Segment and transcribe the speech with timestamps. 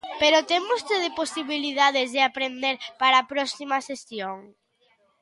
[0.21, 4.37] Pero ten vostede posibilidades de aprender para a próxima sesión.